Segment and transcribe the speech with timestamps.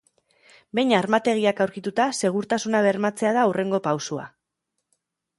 [0.77, 4.25] Behin armategiak aurkituta, segurtasuna bermatzea da hurrengo pausoa.